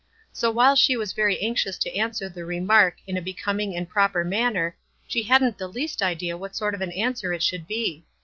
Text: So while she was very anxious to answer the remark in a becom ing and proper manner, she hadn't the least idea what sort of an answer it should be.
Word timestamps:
So 0.33 0.49
while 0.49 0.75
she 0.75 0.97
was 0.97 1.13
very 1.13 1.39
anxious 1.43 1.77
to 1.77 1.95
answer 1.95 2.27
the 2.27 2.43
remark 2.43 2.95
in 3.05 3.17
a 3.17 3.21
becom 3.21 3.61
ing 3.61 3.75
and 3.75 3.87
proper 3.87 4.23
manner, 4.23 4.75
she 5.07 5.21
hadn't 5.21 5.59
the 5.59 5.67
least 5.67 6.01
idea 6.01 6.35
what 6.37 6.55
sort 6.55 6.73
of 6.73 6.81
an 6.81 6.91
answer 6.93 7.33
it 7.33 7.43
should 7.43 7.67
be. 7.67 8.03